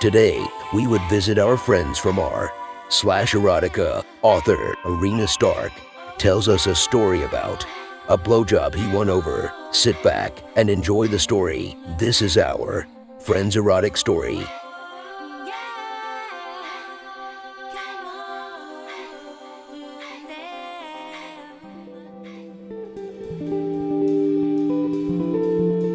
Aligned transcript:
Today, 0.00 0.44
we 0.74 0.86
would 0.86 1.00
visit 1.08 1.38
our 1.38 1.56
friends 1.56 1.98
from 1.98 2.18
r 2.18 2.52
slash 2.90 3.32
erotica 3.32 4.04
author, 4.20 4.74
Arena 4.84 5.26
Stark, 5.26 5.72
tells 6.18 6.48
us 6.48 6.66
a 6.66 6.74
story 6.74 7.22
about 7.22 7.66
a 8.08 8.16
blowjob 8.16 8.74
he 8.74 8.86
won 8.94 9.08
over. 9.08 9.52
Sit 9.72 10.00
back 10.02 10.38
and 10.56 10.68
enjoy 10.68 11.06
the 11.06 11.18
story. 11.18 11.76
This 11.98 12.20
is 12.20 12.36
our 12.36 12.86
Friends 13.20 13.56
Erotic 13.56 13.96
Story. 13.96 14.42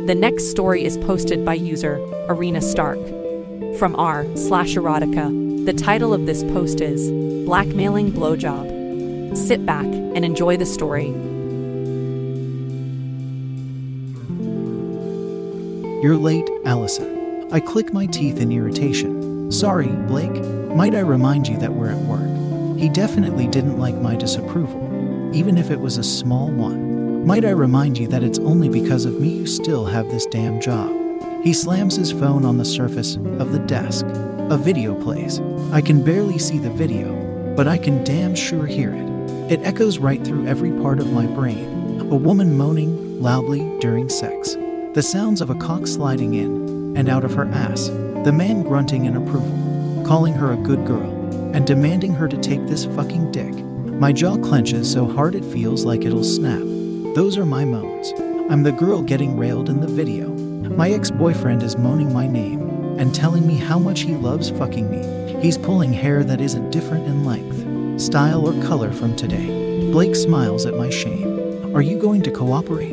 The 0.07 0.15
next 0.15 0.49
story 0.49 0.85
is 0.85 0.97
posted 0.97 1.45
by 1.45 1.53
user 1.53 1.97
Arena 2.29 2.61
Stark 2.61 2.99
from 3.77 3.95
r 3.97 4.25
slash 4.35 4.75
erotica. 4.75 5.65
The 5.65 5.73
title 5.73 6.13
of 6.13 6.25
this 6.25 6.43
post 6.43 6.81
is 6.81 7.11
Blackmailing 7.45 8.11
Blowjob. 8.11 9.35
Sit 9.35 9.65
back 9.65 9.85
and 9.85 10.23
enjoy 10.23 10.57
the 10.57 10.65
story. 10.65 11.07
You're 16.01 16.17
late, 16.17 16.49
Allison. 16.65 17.47
I 17.51 17.59
click 17.59 17.91
my 17.91 18.05
teeth 18.05 18.39
in 18.39 18.51
irritation. 18.51 19.51
Sorry, 19.51 19.87
Blake. 19.87 20.43
Might 20.75 20.95
I 20.95 20.99
remind 20.99 21.47
you 21.47 21.57
that 21.57 21.73
we're 21.73 21.91
at 21.91 21.97
work? 21.97 22.79
He 22.79 22.89
definitely 22.89 23.47
didn't 23.47 23.79
like 23.79 23.95
my 23.95 24.15
disapproval, 24.15 25.31
even 25.33 25.57
if 25.57 25.71
it 25.71 25.79
was 25.79 25.97
a 25.97 26.03
small 26.03 26.49
one. 26.49 27.25
Might 27.25 27.45
I 27.45 27.51
remind 27.51 27.97
you 27.97 28.07
that 28.09 28.23
it's 28.23 28.39
only 28.39 28.69
because 28.69 29.05
of 29.05 29.19
me 29.19 29.29
you 29.29 29.47
still 29.47 29.85
have 29.85 30.09
this 30.11 30.25
damn 30.27 30.61
job? 30.61 31.04
He 31.45 31.53
slams 31.53 31.95
his 31.95 32.11
phone 32.11 32.43
on 32.43 32.57
the 32.57 32.65
surface 32.65 33.17
of 33.17 33.51
the 33.51 33.59
desk. 33.59 34.03
A 34.49 34.57
video 34.57 34.99
plays. 34.99 35.39
I 35.71 35.79
can 35.79 36.03
barely 36.03 36.39
see 36.39 36.57
the 36.57 36.71
video, 36.71 37.13
but 37.55 37.67
I 37.67 37.77
can 37.77 38.03
damn 38.03 38.33
sure 38.33 38.65
hear 38.65 38.91
it. 38.91 39.51
It 39.51 39.63
echoes 39.63 39.99
right 39.99 40.25
through 40.25 40.47
every 40.47 40.71
part 40.81 40.97
of 40.97 41.13
my 41.13 41.27
brain. 41.27 42.01
A 42.11 42.15
woman 42.15 42.57
moaning 42.57 43.21
loudly 43.21 43.59
during 43.79 44.09
sex. 44.09 44.55
The 44.95 45.03
sounds 45.03 45.39
of 45.39 45.51
a 45.51 45.55
cock 45.55 45.85
sliding 45.85 46.33
in 46.33 46.97
and 46.97 47.09
out 47.09 47.23
of 47.23 47.35
her 47.35 47.45
ass. 47.45 47.89
The 48.23 48.33
man 48.35 48.63
grunting 48.63 49.05
in 49.05 49.15
approval, 49.15 50.03
calling 50.03 50.33
her 50.33 50.51
a 50.51 50.57
good 50.57 50.83
girl, 50.87 51.11
and 51.53 51.67
demanding 51.67 52.15
her 52.15 52.27
to 52.27 52.41
take 52.41 52.65
this 52.65 52.85
fucking 52.85 53.31
dick. 53.31 53.53
My 53.53 54.11
jaw 54.11 54.37
clenches 54.37 54.91
so 54.91 55.05
hard 55.05 55.35
it 55.35 55.45
feels 55.45 55.85
like 55.85 56.05
it'll 56.05 56.23
snap. 56.23 56.63
Those 57.13 57.37
are 57.37 57.45
my 57.45 57.65
moans. 57.65 58.13
I'm 58.51 58.63
the 58.63 58.71
girl 58.71 59.03
getting 59.03 59.37
railed 59.37 59.69
in 59.69 59.79
the 59.79 59.87
video. 59.87 60.34
My 60.75 60.89
ex 60.89 61.09
boyfriend 61.09 61.63
is 61.63 61.77
moaning 61.77 62.11
my 62.11 62.27
name 62.27 62.99
and 62.99 63.15
telling 63.15 63.47
me 63.47 63.55
how 63.55 63.79
much 63.79 64.01
he 64.01 64.13
loves 64.13 64.49
fucking 64.49 64.91
me. 64.91 65.41
He's 65.41 65.57
pulling 65.57 65.93
hair 65.93 66.21
that 66.25 66.41
isn't 66.41 66.71
different 66.71 67.05
in 67.05 67.23
length, 67.23 68.01
style, 68.01 68.45
or 68.45 68.61
color 68.61 68.91
from 68.91 69.15
today. 69.15 69.89
Blake 69.93 70.17
smiles 70.17 70.65
at 70.65 70.75
my 70.75 70.89
shame. 70.89 71.73
Are 71.73 71.81
you 71.81 71.97
going 71.97 72.23
to 72.23 72.31
cooperate? 72.31 72.91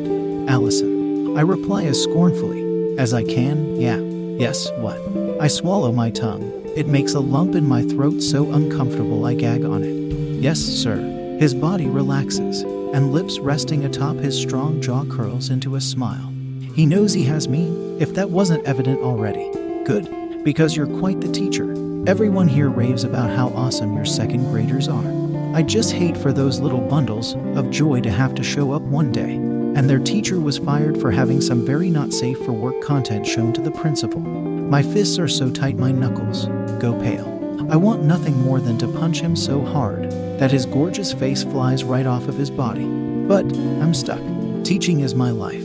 Allison. 0.49 1.37
I 1.37 1.41
reply 1.41 1.83
as 1.83 2.01
scornfully 2.01 2.97
as 2.97 3.13
I 3.13 3.23
can, 3.25 3.75
yeah. 3.75 3.97
Yes, 3.97 4.71
what? 4.77 5.01
I 5.41 5.49
swallow 5.49 5.91
my 5.91 6.09
tongue. 6.09 6.53
It 6.77 6.87
makes 6.87 7.15
a 7.15 7.19
lump 7.19 7.53
in 7.53 7.67
my 7.67 7.83
throat 7.83 8.21
so 8.21 8.49
uncomfortable 8.53 9.25
I 9.25 9.33
gag 9.33 9.65
on 9.65 9.83
it. 9.83 10.13
Yes, 10.41 10.59
sir. 10.59 10.95
His 11.37 11.53
body 11.53 11.87
relaxes, 11.87 12.61
and 12.61 13.11
lips 13.11 13.39
resting 13.39 13.83
atop 13.83 14.15
his 14.15 14.39
strong 14.39 14.81
jaw 14.81 15.03
curls 15.03 15.49
into 15.49 15.75
a 15.75 15.81
smile. 15.81 16.32
He 16.73 16.87
knows 16.87 17.13
he 17.13 17.23
has 17.25 17.47
me, 17.47 17.67
if 17.99 18.15
that 18.15 18.31
wasn't 18.31 18.65
evident 18.65 18.99
already. 19.01 19.51
Good, 19.85 20.43
because 20.43 20.75
you're 20.75 20.87
quite 20.87 21.21
the 21.21 21.31
teacher. 21.31 21.71
Everyone 22.07 22.47
here 22.47 22.69
raves 22.69 23.03
about 23.03 23.29
how 23.29 23.49
awesome 23.49 23.93
your 23.95 24.05
second 24.05 24.49
graders 24.49 24.87
are. 24.87 25.55
I 25.55 25.61
just 25.61 25.91
hate 25.91 26.17
for 26.17 26.33
those 26.33 26.59
little 26.59 26.81
bundles 26.81 27.35
of 27.55 27.69
joy 27.69 28.01
to 28.01 28.09
have 28.09 28.33
to 28.35 28.43
show 28.43 28.71
up 28.71 28.81
one 28.81 29.11
day, 29.11 29.35
and 29.35 29.87
their 29.87 29.99
teacher 29.99 30.39
was 30.39 30.57
fired 30.57 30.99
for 30.99 31.11
having 31.11 31.41
some 31.41 31.63
very 31.63 31.91
not 31.91 32.11
safe 32.11 32.39
for 32.39 32.53
work 32.53 32.81
content 32.81 33.27
shown 33.27 33.53
to 33.53 33.61
the 33.61 33.69
principal. 33.69 34.21
My 34.21 34.81
fists 34.81 35.19
are 35.19 35.27
so 35.27 35.51
tight 35.51 35.77
my 35.77 35.91
knuckles 35.91 36.47
go 36.81 36.99
pale. 36.99 37.29
I 37.71 37.75
want 37.75 38.01
nothing 38.01 38.39
more 38.41 38.59
than 38.59 38.79
to 38.79 38.87
punch 38.87 39.21
him 39.21 39.35
so 39.35 39.63
hard 39.63 40.09
that 40.39 40.51
his 40.51 40.65
gorgeous 40.65 41.13
face 41.13 41.43
flies 41.43 41.83
right 41.83 42.07
off 42.07 42.27
of 42.27 42.35
his 42.35 42.49
body. 42.49 42.85
But 42.85 43.45
I'm 43.79 43.93
stuck. 43.93 44.21
Teaching 44.63 45.01
is 45.01 45.13
my 45.13 45.29
life. 45.29 45.62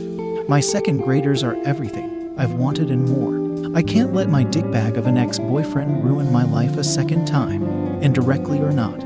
My 0.49 0.61
second 0.61 1.01
graders 1.01 1.43
are 1.43 1.55
everything 1.63 2.33
I've 2.35 2.53
wanted 2.53 2.89
and 2.89 3.07
more. 3.07 3.77
I 3.77 3.83
can't 3.83 4.15
let 4.15 4.29
my 4.29 4.43
dickbag 4.43 4.97
of 4.97 5.05
an 5.05 5.15
ex 5.15 5.37
boyfriend 5.37 6.03
ruin 6.03 6.31
my 6.31 6.41
life 6.43 6.75
a 6.75 6.83
second 6.83 7.27
time, 7.27 7.61
indirectly 8.01 8.57
or 8.57 8.71
not. 8.71 8.97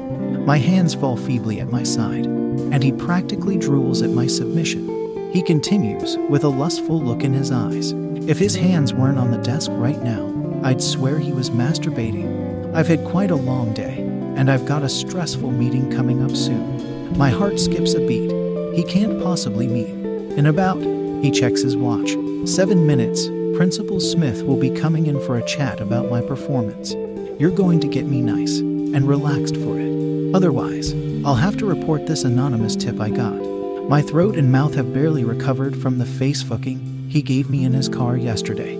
My 0.45 0.57
hands 0.57 0.95
fall 0.95 1.17
feebly 1.17 1.59
at 1.59 1.69
my 1.69 1.83
side, 1.83 2.27
and 2.27 2.81
he 2.81 2.93
practically 2.93 3.57
drools 3.57 4.01
at 4.01 4.11
my 4.11 4.25
submission. 4.25 5.33
He 5.33 5.41
continues, 5.41 6.17
with 6.29 6.45
a 6.45 6.47
lustful 6.47 7.01
look 7.01 7.25
in 7.25 7.33
his 7.33 7.51
eyes. 7.51 7.91
If 8.25 8.39
his 8.39 8.55
hands 8.55 8.93
weren't 8.93 9.19
on 9.19 9.31
the 9.31 9.37
desk 9.39 9.69
right 9.73 10.01
now, 10.01 10.31
I'd 10.63 10.81
swear 10.81 11.19
he 11.19 11.33
was 11.33 11.49
masturbating. 11.49 12.73
I've 12.73 12.87
had 12.87 13.03
quite 13.03 13.31
a 13.31 13.35
long 13.35 13.73
day, 13.73 13.97
and 14.37 14.49
I've 14.49 14.65
got 14.65 14.83
a 14.83 14.87
stressful 14.87 15.51
meeting 15.51 15.91
coming 15.91 16.23
up 16.23 16.37
soon. 16.37 17.17
My 17.17 17.31
heart 17.31 17.59
skips 17.59 17.95
a 17.95 17.99
beat. 17.99 18.31
He 18.77 18.83
can't 18.85 19.21
possibly 19.21 19.67
mean. 19.67 20.31
In 20.37 20.45
about, 20.45 21.02
he 21.23 21.31
checks 21.31 21.61
his 21.61 21.77
watch. 21.77 22.17
Seven 22.45 22.85
minutes, 22.85 23.27
Principal 23.55 24.01
Smith 24.01 24.43
will 24.43 24.57
be 24.57 24.69
coming 24.69 25.07
in 25.07 25.21
for 25.21 25.37
a 25.37 25.45
chat 25.45 25.79
about 25.79 26.09
my 26.09 26.19
performance. 26.21 26.93
You're 27.39 27.49
going 27.49 27.79
to 27.79 27.87
get 27.87 28.05
me 28.05 28.21
nice 28.21 28.59
and 28.59 29.07
relaxed 29.07 29.55
for 29.55 29.79
it. 29.79 30.35
Otherwise, 30.35 30.93
I'll 31.23 31.35
have 31.35 31.55
to 31.59 31.65
report 31.65 32.07
this 32.07 32.25
anonymous 32.25 32.75
tip 32.75 32.99
I 32.99 33.09
got. 33.09 33.39
My 33.87 34.01
throat 34.01 34.35
and 34.35 34.51
mouth 34.51 34.75
have 34.75 34.93
barely 34.93 35.23
recovered 35.23 35.81
from 35.81 35.97
the 35.97 36.05
face 36.05 36.43
fucking 36.43 37.07
he 37.07 37.21
gave 37.21 37.49
me 37.49 37.63
in 37.63 37.71
his 37.71 37.87
car 37.87 38.17
yesterday. 38.17 38.75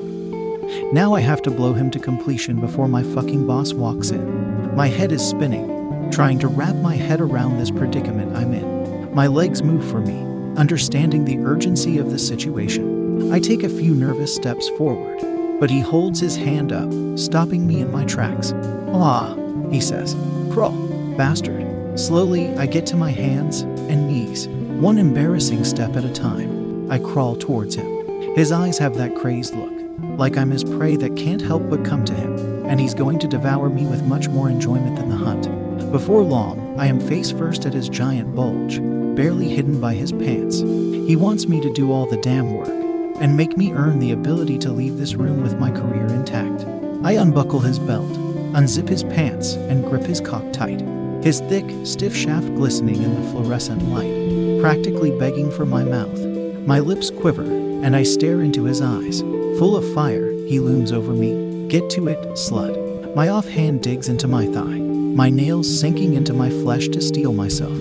Now 0.91 1.13
I 1.13 1.21
have 1.21 1.41
to 1.43 1.51
blow 1.51 1.71
him 1.71 1.91
to 1.91 1.99
completion 1.99 2.59
before 2.59 2.89
my 2.89 3.03
fucking 3.03 3.47
boss 3.47 3.71
walks 3.71 4.09
in. 4.09 4.75
My 4.75 4.87
head 4.87 5.13
is 5.13 5.25
spinning, 5.25 6.09
trying 6.11 6.39
to 6.39 6.49
wrap 6.49 6.75
my 6.75 6.95
head 6.95 7.21
around 7.21 7.57
this 7.57 7.71
predicament 7.71 8.35
I'm 8.35 8.53
in. 8.53 9.13
My 9.13 9.27
legs 9.27 9.63
move 9.63 9.89
for 9.89 10.01
me, 10.01 10.32
understanding 10.57 11.25
the 11.25 11.39
urgency 11.39 11.97
of 11.97 12.11
the 12.11 12.19
situation. 12.19 13.31
I 13.31 13.39
take 13.39 13.63
a 13.63 13.69
few 13.69 13.93
nervous 13.93 14.33
steps 14.33 14.69
forward, 14.69 15.19
but 15.59 15.69
he 15.69 15.79
holds 15.79 16.19
his 16.19 16.35
hand 16.35 16.71
up, 16.71 16.91
stopping 17.17 17.65
me 17.67 17.81
in 17.81 17.91
my 17.91 18.05
tracks. 18.05 18.53
Ah, 18.87 19.35
he 19.69 19.79
says, 19.79 20.15
crawl, 20.51 20.75
bastard. 21.17 21.99
Slowly, 21.99 22.55
I 22.57 22.65
get 22.65 22.85
to 22.87 22.95
my 22.95 23.11
hands 23.11 23.61
and 23.61 24.07
knees, 24.07 24.47
one 24.47 24.97
embarrassing 24.97 25.63
step 25.63 25.95
at 25.95 26.05
a 26.05 26.11
time. 26.11 26.91
I 26.91 26.99
crawl 26.99 27.35
towards 27.35 27.75
him. 27.75 28.33
His 28.35 28.51
eyes 28.51 28.77
have 28.79 28.97
that 28.97 29.15
crazed 29.15 29.55
look 29.55 29.73
like 30.17 30.37
I'm 30.37 30.51
his 30.51 30.63
prey 30.63 30.95
that 30.97 31.15
can't 31.15 31.41
help 31.41 31.69
but 31.69 31.85
come 31.85 32.05
to 32.05 32.13
him, 32.13 32.65
and 32.65 32.79
he's 32.79 32.93
going 32.93 33.19
to 33.19 33.27
devour 33.27 33.69
me 33.69 33.85
with 33.85 34.03
much 34.03 34.27
more 34.27 34.49
enjoyment 34.49 34.95
than 34.95 35.09
the 35.09 35.15
hunt. 35.15 35.49
Before 35.91 36.23
long, 36.23 36.79
I 36.79 36.87
am 36.87 36.99
face 36.99 37.31
first 37.31 37.65
at 37.65 37.73
his 37.73 37.89
giant 37.89 38.35
bulge, 38.35 38.79
barely 39.15 39.49
hidden 39.49 39.79
by 39.79 39.93
his 39.93 40.11
pants. 40.11 40.59
He 40.59 41.15
wants 41.15 41.47
me 41.47 41.61
to 41.61 41.71
do 41.73 41.91
all 41.91 42.05
the 42.05 42.17
damn 42.17 42.53
work 42.53 42.69
and 43.21 43.37
make 43.37 43.57
me 43.57 43.71
earn 43.73 43.99
the 43.99 44.11
ability 44.11 44.57
to 44.59 44.71
leave 44.71 44.97
this 44.97 45.15
room 45.15 45.41
with 45.41 45.59
my 45.59 45.71
career 45.71 46.07
intact. 46.07 46.65
I 47.03 47.13
unbuckle 47.13 47.59
his 47.59 47.79
belt, 47.79 48.11
unzip 48.53 48.89
his 48.89 49.03
pants, 49.03 49.53
and 49.53 49.83
grip 49.83 50.03
his 50.03 50.19
cock 50.19 50.43
tight, 50.51 50.81
his 51.23 51.41
thick, 51.41 51.65
stiff 51.85 52.15
shaft 52.15 52.47
glistening 52.55 53.03
in 53.03 53.13
the 53.13 53.31
fluorescent 53.31 53.83
light, 53.89 54.61
practically 54.61 55.17
begging 55.19 55.51
for 55.51 55.65
my 55.65 55.83
mouth. 55.83 56.19
My 56.65 56.79
lips 56.79 57.11
quiver, 57.11 57.43
and 57.43 57.95
I 57.95 58.03
stare 58.03 58.41
into 58.41 58.63
his 58.63 58.81
eyes. 58.81 59.21
Full 59.59 59.75
of 59.75 59.93
fire, 59.93 60.31
he 60.31 60.59
looms 60.59 60.91
over 60.91 61.11
me. 61.11 61.67
Get 61.67 61.89
to 61.91 62.07
it, 62.07 62.19
slut. 62.29 63.15
My 63.15 63.29
offhand 63.29 63.83
digs 63.83 64.09
into 64.09 64.27
my 64.27 64.47
thigh, 64.47 64.79
my 64.79 65.29
nails 65.29 65.79
sinking 65.79 66.13
into 66.15 66.33
my 66.33 66.49
flesh 66.49 66.87
to 66.89 67.01
steel 67.01 67.33
myself. 67.33 67.77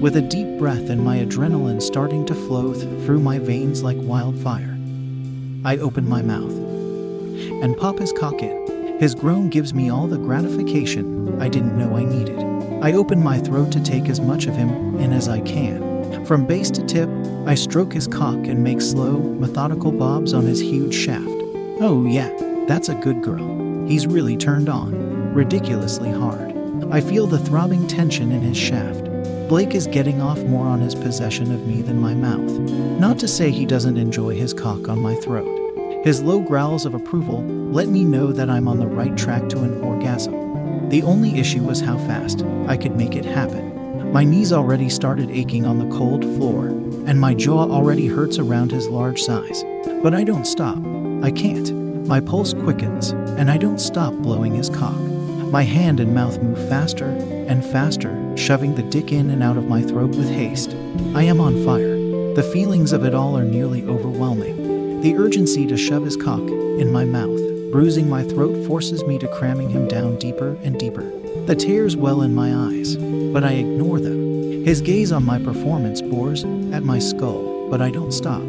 With 0.00 0.16
a 0.16 0.20
deep 0.20 0.58
breath 0.58 0.90
and 0.90 1.02
my 1.02 1.18
adrenaline 1.18 1.80
starting 1.80 2.26
to 2.26 2.34
flow 2.34 2.74
th- 2.74 2.84
through 3.04 3.20
my 3.20 3.38
veins 3.38 3.82
like 3.82 3.96
wildfire, 3.98 4.76
I 5.64 5.78
open 5.78 6.06
my 6.06 6.20
mouth 6.20 6.52
and 7.62 7.76
pop 7.76 7.98
his 7.98 8.12
cock 8.12 8.42
in. 8.42 8.98
His 9.00 9.14
groan 9.14 9.48
gives 9.48 9.72
me 9.72 9.88
all 9.88 10.06
the 10.06 10.18
gratification 10.18 11.40
I 11.40 11.48
didn't 11.48 11.78
know 11.78 11.96
I 11.96 12.04
needed. 12.04 12.38
I 12.82 12.92
open 12.92 13.22
my 13.22 13.38
throat 13.38 13.72
to 13.72 13.82
take 13.82 14.10
as 14.10 14.20
much 14.20 14.46
of 14.46 14.54
him 14.54 14.98
in 14.98 15.14
as 15.14 15.28
I 15.28 15.40
can. 15.40 16.24
From 16.26 16.46
base 16.46 16.70
to 16.72 16.84
tip, 16.84 17.08
I 17.46 17.54
stroke 17.54 17.94
his 17.94 18.06
cock 18.06 18.46
and 18.46 18.62
make 18.62 18.82
slow, 18.82 19.18
methodical 19.18 19.92
bobs 19.92 20.34
on 20.34 20.44
his 20.44 20.60
huge 20.60 20.94
shaft. 20.94 21.26
Oh, 21.80 22.04
yeah, 22.06 22.30
that's 22.68 22.90
a 22.90 22.94
good 22.96 23.22
girl. 23.22 23.86
He's 23.86 24.06
really 24.06 24.36
turned 24.36 24.68
on, 24.68 25.32
ridiculously 25.32 26.10
hard. 26.10 26.54
I 26.90 27.00
feel 27.00 27.26
the 27.26 27.38
throbbing 27.38 27.86
tension 27.86 28.30
in 28.30 28.42
his 28.42 28.58
shaft. 28.58 29.05
Blake 29.48 29.76
is 29.76 29.86
getting 29.86 30.20
off 30.20 30.42
more 30.44 30.66
on 30.66 30.80
his 30.80 30.94
possession 30.94 31.52
of 31.52 31.66
me 31.66 31.80
than 31.80 32.00
my 32.00 32.14
mouth. 32.14 32.50
Not 32.98 33.18
to 33.20 33.28
say 33.28 33.50
he 33.50 33.64
doesn't 33.64 33.96
enjoy 33.96 34.34
his 34.34 34.52
cock 34.52 34.88
on 34.88 34.98
my 35.00 35.14
throat. 35.14 35.46
His 36.04 36.20
low 36.20 36.40
growls 36.40 36.84
of 36.84 36.94
approval 36.94 37.44
let 37.70 37.88
me 37.88 38.04
know 38.04 38.32
that 38.32 38.50
I'm 38.50 38.66
on 38.66 38.80
the 38.80 38.88
right 38.88 39.16
track 39.16 39.48
to 39.50 39.62
an 39.62 39.80
orgasm. 39.82 40.88
The 40.88 41.02
only 41.02 41.38
issue 41.38 41.62
was 41.62 41.80
how 41.80 41.96
fast 41.98 42.44
I 42.66 42.76
could 42.76 42.96
make 42.96 43.14
it 43.14 43.24
happen. 43.24 44.12
My 44.12 44.24
knees 44.24 44.52
already 44.52 44.88
started 44.88 45.30
aching 45.30 45.64
on 45.64 45.78
the 45.78 45.96
cold 45.96 46.24
floor, 46.24 46.66
and 47.06 47.20
my 47.20 47.34
jaw 47.34 47.70
already 47.70 48.06
hurts 48.08 48.38
around 48.38 48.72
his 48.72 48.88
large 48.88 49.22
size. 49.22 49.64
But 50.02 50.14
I 50.14 50.24
don't 50.24 50.46
stop. 50.46 50.78
I 51.22 51.30
can't. 51.30 51.72
My 52.06 52.20
pulse 52.20 52.52
quickens, 52.52 53.10
and 53.38 53.48
I 53.48 53.58
don't 53.58 53.80
stop 53.80 54.12
blowing 54.14 54.54
his 54.54 54.70
cock. 54.70 54.98
My 55.50 55.62
hand 55.62 56.00
and 56.00 56.14
mouth 56.14 56.40
move 56.40 56.68
faster 56.68 57.35
and 57.48 57.64
faster, 57.64 58.36
shoving 58.36 58.74
the 58.74 58.82
dick 58.82 59.12
in 59.12 59.30
and 59.30 59.42
out 59.42 59.56
of 59.56 59.68
my 59.68 59.82
throat 59.82 60.10
with 60.10 60.28
haste. 60.28 60.74
I 61.14 61.22
am 61.22 61.40
on 61.40 61.64
fire. 61.64 61.96
The 62.34 62.48
feelings 62.52 62.92
of 62.92 63.04
it 63.04 63.14
all 63.14 63.36
are 63.36 63.44
nearly 63.44 63.84
overwhelming. 63.84 65.00
The 65.00 65.16
urgency 65.16 65.66
to 65.66 65.76
shove 65.76 66.04
his 66.04 66.16
cock 66.16 66.40
in 66.40 66.92
my 66.92 67.04
mouth, 67.04 67.40
bruising 67.72 68.08
my 68.08 68.24
throat, 68.24 68.66
forces 68.66 69.04
me 69.04 69.18
to 69.18 69.28
cramming 69.28 69.70
him 69.70 69.88
down 69.88 70.18
deeper 70.18 70.58
and 70.62 70.78
deeper. 70.78 71.08
The 71.46 71.56
tears 71.56 71.96
well 71.96 72.22
in 72.22 72.34
my 72.34 72.54
eyes, 72.54 72.96
but 72.96 73.44
I 73.44 73.52
ignore 73.52 74.00
them. 74.00 74.64
His 74.64 74.80
gaze 74.80 75.12
on 75.12 75.24
my 75.24 75.38
performance 75.38 76.02
bores 76.02 76.44
at 76.72 76.82
my 76.82 76.98
skull, 76.98 77.68
but 77.70 77.80
I 77.80 77.90
don't 77.90 78.12
stop. 78.12 78.42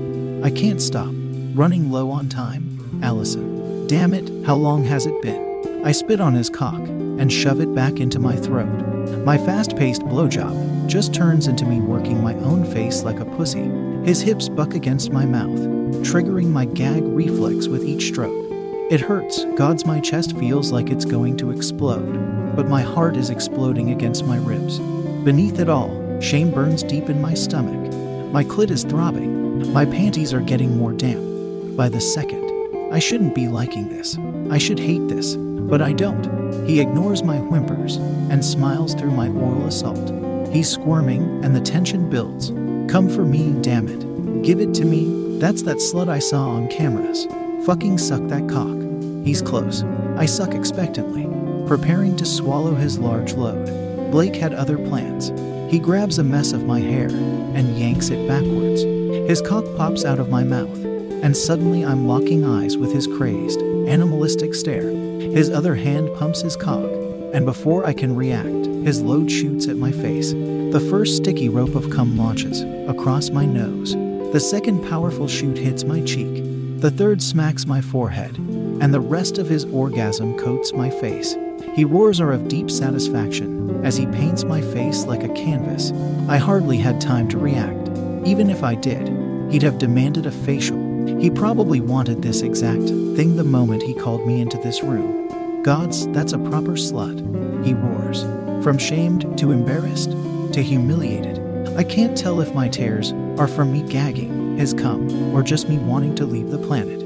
I 0.44 0.50
can't 0.50 0.82
stop. 0.82 1.14
Running 1.54 1.92
low 1.92 2.10
on 2.10 2.28
time? 2.28 3.00
Allison. 3.04 3.86
Damn 3.88 4.14
it, 4.14 4.46
how 4.46 4.56
long 4.56 4.84
has 4.84 5.06
it 5.06 5.22
been? 5.22 5.84
I 5.86 5.92
spit 5.92 6.20
on 6.20 6.34
his 6.34 6.50
cock 6.50 6.80
and 6.80 7.32
shove 7.32 7.62
it 7.62 7.74
back 7.74 8.00
into 8.00 8.20
my 8.20 8.36
throat. 8.36 8.87
My 9.26 9.38
fast 9.38 9.76
paced 9.76 10.02
blowjob 10.04 10.88
just 10.88 11.14
turns 11.14 11.48
into 11.48 11.66
me 11.66 11.82
working 11.82 12.24
my 12.24 12.34
own 12.36 12.66
face 12.66 13.04
like 13.04 13.20
a 13.20 13.26
pussy. 13.26 13.70
His 14.06 14.22
hips 14.22 14.50
buck 14.50 14.74
against 14.74 15.12
my 15.12 15.26
mouth, 15.26 15.60
triggering 16.04 16.50
my 16.50 16.66
gag 16.66 17.04
reflex 17.04 17.68
with 17.68 17.84
each 17.84 18.08
stroke. 18.08 18.46
It 18.90 19.02
hurts. 19.02 19.44
God's 19.56 19.86
my 19.86 20.00
chest 20.00 20.38
feels 20.38 20.72
like 20.72 20.90
it's 20.90 21.04
going 21.04 21.36
to 21.38 21.52
explode, 21.52 22.56
but 22.56 22.70
my 22.70 22.82
heart 22.82 23.18
is 23.18 23.30
exploding 23.30 23.92
against 23.92 24.26
my 24.26 24.38
ribs. 24.38 24.80
Beneath 25.26 25.60
it 25.60 25.68
all, 25.68 26.22
shame 26.22 26.52
burns 26.52 26.84
deep 26.84 27.10
in 27.10 27.22
my 27.22 27.34
stomach. 27.34 27.94
My 28.32 28.46
clit 28.46 28.72
is 28.72 28.86
throbbing. 28.86 29.74
My 29.74 29.84
panties 29.86 30.34
are 30.34 30.40
getting 30.40 30.78
more 30.78 30.94
damp 30.94 31.76
by 31.76 31.90
the 31.90 32.00
second. 32.00 32.48
I 32.94 33.00
shouldn't 33.00 33.36
be 33.36 33.50
liking 33.50 33.90
this. 33.90 34.18
I 34.50 34.58
should 34.58 34.80
hate 34.80 35.08
this. 35.10 35.36
But 35.36 35.82
I 35.82 35.92
don't. 35.92 36.37
He 36.66 36.80
ignores 36.80 37.24
my 37.24 37.38
whimpers 37.38 37.98
and 38.30 38.44
smiles 38.44 38.94
through 38.94 39.12
my 39.12 39.30
oral 39.30 39.66
assault. 39.68 40.12
He's 40.54 40.70
squirming, 40.70 41.44
and 41.44 41.56
the 41.56 41.62
tension 41.62 42.10
builds. 42.10 42.50
Come 42.92 43.10
for 43.10 43.26
me, 43.26 43.54
damn 43.62 43.88
it. 43.88 44.44
Give 44.44 44.60
it 44.60 44.74
to 44.76 44.86
me. 44.86 45.40
That's 45.40 45.62
that 45.64 45.78
slut 45.78 46.10
I 46.10 46.20
saw 46.20 46.50
on 46.50 46.68
cameras. 46.70 47.28
Fucking 47.66 47.98
suck 47.98 48.28
that 48.28 48.48
cock. 48.50 48.78
He's 49.26 49.42
close. 49.42 49.84
I 50.16 50.26
suck 50.26 50.54
expectantly, 50.54 51.26
preparing 51.68 52.16
to 52.16 52.26
swallow 52.26 52.76
his 52.76 52.98
large 52.98 53.34
load. 53.34 53.66
Blake 54.12 54.36
had 54.36 54.54
other 54.54 54.78
plans. 54.78 55.32
He 55.70 55.80
grabs 55.80 56.18
a 56.18 56.24
mess 56.24 56.54
of 56.54 56.66
my 56.66 56.80
hair 56.80 57.08
and 57.08 57.78
yanks 57.78 58.10
it 58.10 58.28
backwards. 58.28 58.84
His 59.30 59.42
cock 59.42 59.66
pops 59.76 60.06
out 60.06 60.20
of 60.20 60.30
my 60.30 60.44
mouth, 60.44 60.78
and 61.24 61.36
suddenly 61.36 61.84
I'm 61.84 62.08
locking 62.08 62.46
eyes 62.46 62.78
with 62.78 62.94
his 62.94 63.06
crazed, 63.06 63.62
animalistic 63.62 64.56
stare. 64.56 64.90
His 65.38 65.52
other 65.52 65.76
hand 65.76 66.10
pumps 66.16 66.42
his 66.42 66.56
cock, 66.56 66.90
and 67.32 67.46
before 67.46 67.86
I 67.86 67.94
can 67.94 68.16
react, 68.16 68.66
his 68.84 69.04
load 69.04 69.32
shoots 69.32 69.68
at 69.68 69.78
my 69.78 69.92
face. 69.92 70.32
The 70.32 70.84
first 70.90 71.18
sticky 71.18 71.48
rope 71.48 71.76
of 71.76 71.92
cum 71.92 72.18
launches 72.18 72.64
across 72.90 73.30
my 73.30 73.46
nose. 73.46 73.94
The 74.34 74.40
second 74.40 74.84
powerful 74.90 75.28
shoot 75.28 75.56
hits 75.56 75.84
my 75.84 76.02
cheek. 76.02 76.44
The 76.82 76.90
third 76.90 77.22
smacks 77.22 77.68
my 77.68 77.82
forehead, 77.82 78.36
and 78.36 78.92
the 78.92 79.00
rest 79.00 79.38
of 79.38 79.48
his 79.48 79.66
orgasm 79.66 80.40
coats 80.40 80.74
my 80.74 80.90
face. 80.90 81.36
He 81.76 81.86
roars 81.86 82.20
are 82.20 82.32
of 82.32 82.48
deep 82.48 82.72
satisfaction 82.72 83.86
as 83.86 83.96
he 83.96 84.08
paints 84.08 84.44
my 84.44 84.62
face 84.62 85.06
like 85.06 85.24
a 85.24 85.34
canvas. 85.36 85.92
I 86.28 86.38
hardly 86.38 86.78
had 86.78 87.00
time 87.00 87.28
to 87.28 87.38
react. 87.38 87.90
Even 88.26 88.50
if 88.50 88.64
I 88.64 88.74
did, 88.74 89.08
he'd 89.52 89.62
have 89.62 89.78
demanded 89.78 90.26
a 90.26 90.32
facial. 90.32 90.84
He 91.20 91.30
probably 91.30 91.80
wanted 91.80 92.24
this 92.24 92.42
exact 92.42 92.90
thing 93.18 93.36
the 93.36 93.44
moment 93.44 93.82
he 93.82 93.96
called 93.96 94.28
me 94.28 94.42
into 94.42 94.60
this 94.60 94.84
room. 94.84 95.64
Gods, 95.64 96.06
that's 96.10 96.34
a 96.34 96.38
proper 96.38 96.74
slut, 96.74 97.18
he 97.66 97.74
roars. 97.74 98.22
From 98.64 98.78
shamed 98.78 99.36
to 99.40 99.50
embarrassed 99.50 100.12
to 100.54 100.62
humiliated. 100.62 101.40
I 101.76 101.84
can't 101.84 102.16
tell 102.16 102.42
if 102.42 102.54
my 102.54 102.70
tears 102.70 103.14
are 103.40 103.48
from 103.48 103.74
me 103.74 103.82
gagging, 103.82 104.60
his 104.60 104.72
cum, 104.72 105.34
or 105.34 105.42
just 105.42 105.68
me 105.68 105.80
wanting 105.80 106.14
to 106.14 106.28
leave 106.28 106.52
the 106.52 106.60
planet. 106.60 107.00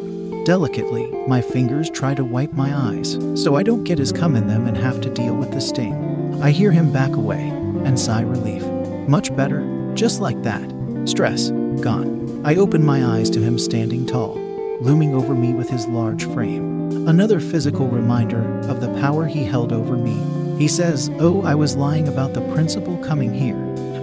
Delicately, 0.44 1.10
my 1.30 1.40
fingers 1.40 1.90
try 1.90 2.14
to 2.14 2.26
wipe 2.26 2.52
my 2.52 2.76
eyes 2.76 3.14
so 3.42 3.56
I 3.56 3.64
don't 3.64 3.86
get 3.86 3.98
his 3.98 4.12
cum 4.12 4.36
in 4.36 4.48
them 4.48 4.68
and 4.68 4.76
have 4.76 5.00
to 5.02 5.10
deal 5.10 5.36
with 5.38 5.54
the 5.54 5.62
sting. 5.62 6.44
I 6.44 6.52
hear 6.52 6.72
him 6.72 6.92
back 6.92 7.16
away 7.16 7.48
and 7.86 7.98
sigh 7.98 8.24
relief. 8.24 8.66
Much 9.08 9.34
better, 9.38 9.62
just 9.94 10.20
like 10.20 10.44
that. 10.44 10.74
Stress, 11.06 11.52
gone. 11.80 12.42
I 12.44 12.56
open 12.56 12.84
my 12.84 13.02
eyes 13.06 13.30
to 13.30 13.40
him 13.40 13.58
standing 13.58 14.06
tall, 14.06 14.38
looming 14.82 15.14
over 15.14 15.36
me 15.36 15.54
with 15.54 15.70
his 15.70 15.88
large 15.88 16.26
frame. 16.34 17.08
Another 17.08 17.40
physical 17.40 17.88
reminder 17.88 18.60
of 18.62 18.82
the 18.82 18.92
power 19.00 19.28
he 19.28 19.44
held 19.44 19.72
over 19.72 19.96
me. 19.96 20.18
He 20.58 20.68
says, 20.68 21.12
Oh, 21.20 21.44
I 21.44 21.54
was 21.54 21.76
lying 21.76 22.08
about 22.08 22.34
the 22.34 22.42
principal 22.54 22.98
coming 22.98 23.32
here, 23.32 23.56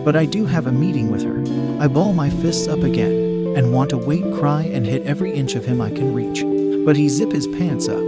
but 0.04 0.14
I 0.14 0.24
do 0.24 0.46
have 0.46 0.68
a 0.68 0.72
meeting 0.72 1.10
with 1.10 1.24
her. 1.24 1.42
I 1.82 1.88
ball 1.88 2.12
my 2.12 2.30
fists 2.30 2.68
up 2.68 2.84
again 2.84 3.56
and 3.56 3.72
want 3.72 3.90
to 3.90 3.98
wait, 3.98 4.22
cry, 4.34 4.62
and 4.62 4.86
hit 4.86 5.02
every 5.02 5.32
inch 5.32 5.56
of 5.56 5.64
him 5.64 5.80
I 5.80 5.90
can 5.90 6.14
reach. 6.14 6.44
But 6.86 6.96
he 6.96 7.08
zip 7.08 7.32
his 7.32 7.48
pants 7.48 7.88
up, 7.88 8.02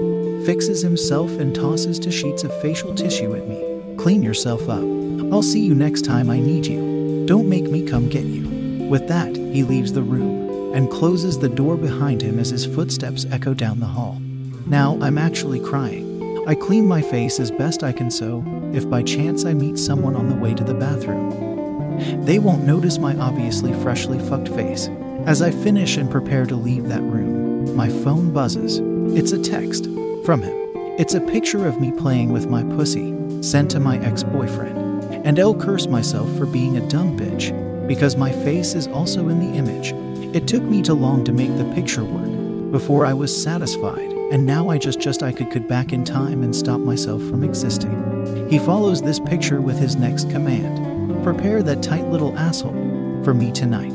fixes 0.46 0.80
himself, 0.80 1.28
and 1.40 1.52
tosses 1.52 1.98
two 1.98 2.12
sheets 2.12 2.44
of 2.44 2.60
facial 2.62 2.94
tissue 2.94 3.34
at 3.34 3.48
me. 3.48 3.96
Clean 3.96 4.22
yourself 4.22 4.68
up. 4.68 4.84
I'll 5.32 5.42
see 5.42 5.60
you 5.60 5.74
next 5.74 6.04
time 6.04 6.30
I 6.30 6.38
need 6.38 6.66
you. 6.66 7.26
Don't 7.26 7.48
make 7.48 7.68
me 7.68 7.82
come 7.82 8.08
get 8.08 8.24
you. 8.24 8.48
With 8.88 9.08
that, 9.08 9.34
he 9.34 9.64
leaves 9.64 9.92
the 9.92 10.02
room 10.02 10.49
and 10.72 10.90
closes 10.90 11.38
the 11.38 11.48
door 11.48 11.76
behind 11.76 12.22
him 12.22 12.38
as 12.38 12.50
his 12.50 12.66
footsteps 12.66 13.26
echo 13.30 13.54
down 13.54 13.80
the 13.80 13.86
hall. 13.86 14.18
Now 14.66 14.98
I'm 15.00 15.18
actually 15.18 15.60
crying. 15.60 16.46
I 16.46 16.54
clean 16.54 16.86
my 16.86 17.02
face 17.02 17.38
as 17.40 17.50
best 17.50 17.82
I 17.82 17.92
can 17.92 18.10
so, 18.10 18.44
if 18.72 18.88
by 18.88 19.02
chance 19.02 19.44
I 19.44 19.52
meet 19.52 19.78
someone 19.78 20.16
on 20.16 20.28
the 20.28 20.36
way 20.36 20.54
to 20.54 20.64
the 20.64 20.74
bathroom. 20.74 22.24
They 22.24 22.38
won't 22.38 22.64
notice 22.64 22.98
my 22.98 23.16
obviously 23.16 23.72
freshly 23.82 24.18
fucked 24.18 24.48
face. 24.48 24.88
As 25.26 25.42
I 25.42 25.50
finish 25.50 25.96
and 25.96 26.10
prepare 26.10 26.46
to 26.46 26.56
leave 26.56 26.88
that 26.88 27.02
room, 27.02 27.76
my 27.76 27.88
phone 27.88 28.32
buzzes. 28.32 28.80
It's 29.16 29.32
a 29.32 29.42
text 29.42 29.84
from 30.24 30.42
him. 30.42 30.56
It's 30.98 31.14
a 31.14 31.20
picture 31.20 31.66
of 31.66 31.80
me 31.80 31.92
playing 31.92 32.30
with 32.32 32.48
my 32.48 32.62
pussy, 32.62 33.14
sent 33.42 33.70
to 33.72 33.80
my 33.80 33.98
ex 33.98 34.22
boyfriend. 34.22 35.04
And 35.26 35.38
I'll 35.38 35.54
curse 35.54 35.86
myself 35.86 36.34
for 36.36 36.46
being 36.46 36.76
a 36.76 36.88
dumb 36.88 37.18
bitch, 37.18 37.50
because 37.86 38.16
my 38.16 38.32
face 38.32 38.74
is 38.74 38.86
also 38.88 39.28
in 39.28 39.40
the 39.40 39.58
image. 39.58 39.92
It 40.32 40.46
took 40.46 40.62
me 40.62 40.80
too 40.80 40.94
long 40.94 41.24
to 41.24 41.32
make 41.32 41.56
the 41.56 41.64
picture 41.74 42.04
work 42.04 42.70
before 42.70 43.04
I 43.04 43.12
was 43.12 43.42
satisfied, 43.42 44.12
and 44.30 44.46
now 44.46 44.68
I 44.68 44.78
just 44.78 45.00
just 45.00 45.24
I 45.24 45.32
could 45.32 45.50
could 45.50 45.66
back 45.66 45.92
in 45.92 46.04
time 46.04 46.44
and 46.44 46.54
stop 46.54 46.78
myself 46.78 47.20
from 47.24 47.42
existing. 47.42 48.48
He 48.48 48.60
follows 48.60 49.02
this 49.02 49.18
picture 49.18 49.60
with 49.60 49.76
his 49.76 49.96
next 49.96 50.30
command. 50.30 51.24
Prepare 51.24 51.64
that 51.64 51.82
tight 51.82 52.06
little 52.06 52.38
asshole 52.38 53.24
for 53.24 53.34
me 53.34 53.50
tonight. 53.50 53.90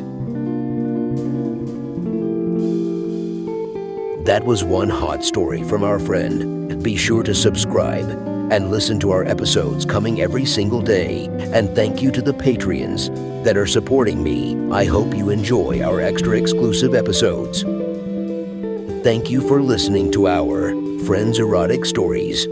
That 4.25 4.43
was 4.43 4.63
one 4.65 4.89
hot 4.89 5.23
story 5.23 5.63
from 5.63 5.83
our 5.83 5.99
friend. 5.99 6.83
Be 6.83 6.97
sure 6.97 7.23
to 7.23 7.33
subscribe 7.33 8.09
and 8.51 8.71
listen 8.71 8.99
to 8.99 9.11
our 9.11 9.23
episodes 9.23 9.85
coming 9.85 10.19
every 10.19 10.45
single 10.45 10.81
day. 10.81 11.29
And 11.53 11.73
thank 11.75 12.01
you 12.01 12.11
to 12.11 12.21
the 12.21 12.33
Patreons 12.33 13.43
that 13.43 13.57
are 13.57 13.67
supporting 13.67 14.23
me. 14.23 14.55
I 14.71 14.85
hope 14.85 15.15
you 15.15 15.29
enjoy 15.29 15.81
our 15.81 16.01
extra 16.01 16.37
exclusive 16.37 16.95
episodes. 16.95 17.63
Thank 19.03 19.29
you 19.29 19.41
for 19.47 19.61
listening 19.61 20.11
to 20.13 20.27
our 20.27 20.71
Friends 21.05 21.39
Erotic 21.39 21.85
Stories. 21.85 22.47